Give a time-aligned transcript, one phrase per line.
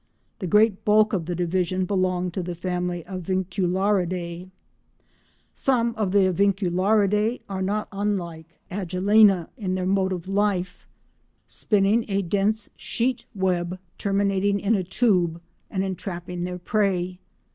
[0.39, 4.49] The great bulk of the division belong to the family Aviculariidae.
[5.53, 10.87] Some of the Aviculariidae are not unlike Agelena in their mode of life,
[11.45, 17.19] spinning a dense sheet web terminating in a tube, and entrapping their prey.